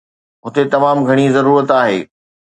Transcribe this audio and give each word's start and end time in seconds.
هتي 0.45 0.63
تمام 0.73 0.97
گهڻي 1.07 1.27
ضرورت 1.35 1.67
آهي. 1.81 1.99